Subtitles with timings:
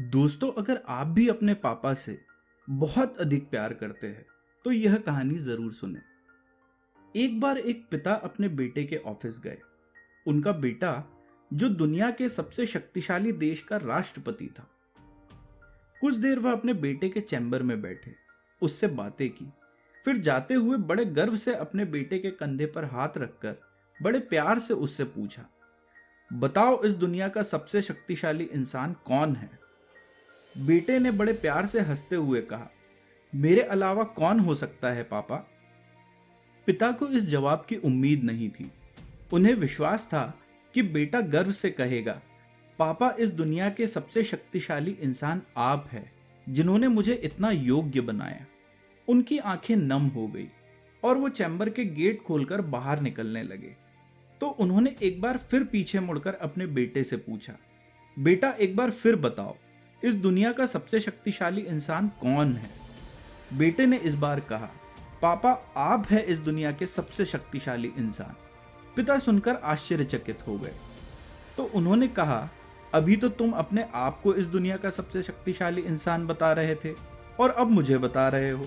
[0.00, 2.18] दोस्तों, अगर आप भी अपने पापा से
[2.68, 4.24] बहुत अधिक प्यार करते हैं
[4.64, 6.00] तो यह कहानी ज़रूर सुने।
[7.14, 9.58] एक बार एक पिता अपने बेटे के ऑफ़िस गए।
[10.26, 11.04] उनका बेटा,
[11.50, 14.66] जो दुनिया के सबसे शक्तिशाली देश का राष्ट्रपति था।
[16.02, 18.14] कुछ देर वह अपने बेटे के चैम्बर में बैठे,
[18.62, 19.52] उससे बातें की।
[20.00, 23.56] फिर जाते हुए बड़े गर्व से अपने बेटे के कंधे पर हाथ रखकर
[24.00, 25.48] बड़े प्यार से उससे पूछा,
[26.30, 29.58] बताओ, इस दुनिया का सबसे शक्तिशाली इंसान कौन है?
[30.58, 32.70] बेटे ने बड़े प्यार से हँसते हुए कहा,
[33.32, 35.36] मेरे अलावा कौन हो सकता है, पापा?
[36.66, 38.70] पिता को इस जवाब की उम्मीद नहीं थी।
[39.32, 40.22] उन्हें विश्वास था
[40.74, 42.20] कि बेटा गर्व से कहेगा,
[42.78, 46.12] पापा, इस दुनिया के सबसे शक्तिशाली इंसान आप हैं,
[46.48, 48.46] जिन्होंने मुझे इतना योग्य बनाया।
[49.08, 50.48] उनकी आँखें नम हो गई
[51.02, 53.74] और वो चैम्बर के गेट खोलकर बाहर निकलने लगे।
[54.40, 57.56] तो उन्होंने एक बार फिर पीछे मुड़कर अपने बेटे से पूछा,
[58.16, 59.56] बेटा, एक बार फिर बताओ
[60.04, 62.70] इस दुनिया का सबसे शक्तिशाली इंसान कौन है?
[63.52, 64.68] बेटे ने इस बार कहा,
[65.22, 68.36] पापा, आप है इस दुनिया के सबसे शक्तिशाली इंसान।
[68.96, 70.72] पिता सुनकर आश्चर्यचकित हो गए।
[71.56, 72.48] तो उन्होंने कहा,
[72.94, 76.94] अभी तो तुम अपने आप को इस दुनिया का सबसे शक्तिशाली इंसान बता रहे थे
[77.40, 78.64] और अब मुझे बता रहे हो।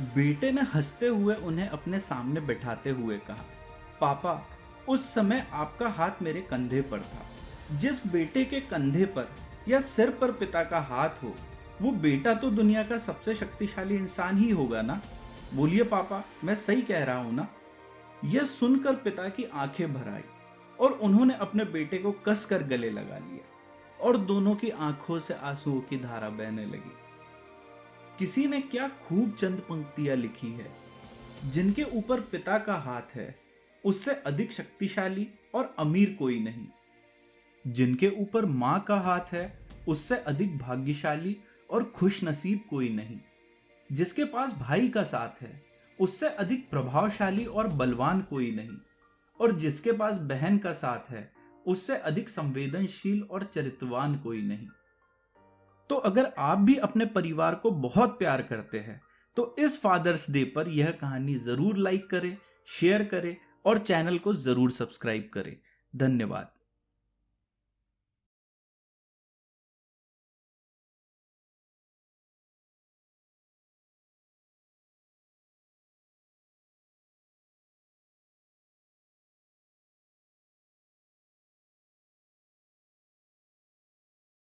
[0.00, 3.44] बेटे ने हँसते हुए उन्हें अपने सामने बैठाते हुए कहा,
[4.00, 4.46] पापा,
[4.88, 7.26] उस समय आपका हाथ मेरे कंधे पर था।
[7.76, 9.28] जिस बेटे के कंधे पर
[9.68, 11.34] या सिर पर पिता का हाथ हो,
[11.82, 15.00] वो बेटा तो दुनिया का सबसे शक्तिशाली इंसान ही होगा ना?
[15.54, 17.46] बोलिए पापा, मैं सही कह रहा हूँ ना?
[18.24, 20.22] यह सुनकर पिता की आँखें भर आई
[20.80, 25.80] और उन्होंने अपने बेटे को कसकर गले लगा लिया और दोनों की आँखों से आंसुओं
[25.80, 26.96] की धारा बहने लगी।
[28.18, 30.70] किसी ने क्या खूब चंद पंक्तियाँ लिखी है,
[31.44, 33.34] जिनके ऊपर पिता का हाथ है,
[33.84, 36.66] उससे अधिक शक्तिशाली और अमीर कोई नहीं।
[37.64, 39.58] जिनके ऊपर माँ का हाथ है,
[39.88, 41.36] उससे अधिक भाग्यशाली
[41.70, 43.18] और खुश नसीब कोई नहीं।
[43.90, 45.60] जिसके पास भाई का साथ है,
[45.98, 48.76] उससे अधिक प्रभावशाली और बलवान कोई नहीं।
[49.40, 51.30] और जिसके पास बहन का साथ है,
[51.66, 54.68] उससे अधिक संवेदनशील और चरित्रवान कोई नहीं।
[55.90, 59.00] तो अगर आप भी अपने परिवार को बहुत प्यार करते हैं
[59.36, 62.36] तो इस फादर्स डे पर यह कहानी ज़रूर लाइक करें,
[62.68, 65.56] शेयर करें और चैनल को ज़रूर सब्सक्राइब करें।
[65.94, 66.50] धन्यवाद।